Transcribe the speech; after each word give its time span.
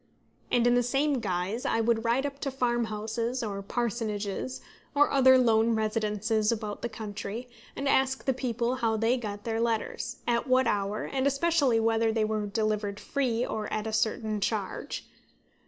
And 0.51 0.65
in 0.65 0.73
the 0.73 0.81
same 0.81 1.19
guise 1.19 1.63
I 1.63 1.79
would 1.79 2.03
ride 2.05 2.25
up 2.25 2.39
to 2.39 2.49
farmhouses, 2.49 3.43
or 3.43 3.61
parsonages, 3.61 4.59
or 4.95 5.11
other 5.11 5.37
lone 5.37 5.75
residences 5.75 6.51
about 6.51 6.81
the 6.81 6.89
country, 6.89 7.47
and 7.75 7.87
ask 7.87 8.25
the 8.25 8.33
people 8.33 8.77
how 8.77 8.97
they 8.97 9.15
got 9.15 9.43
their 9.43 9.61
letters, 9.61 10.17
at 10.27 10.47
what 10.47 10.65
hour, 10.65 11.03
and 11.03 11.27
especially 11.27 11.79
whether 11.79 12.11
they 12.11 12.25
were 12.25 12.47
delivered 12.47 12.99
free 12.99 13.45
or 13.45 13.71
at 13.71 13.85
a 13.85 13.93
certain 13.93 14.41
charge. 14.41 15.05